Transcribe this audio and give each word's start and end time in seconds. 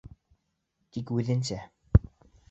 Тик 0.95 1.11
үҙенсә! 1.17 1.59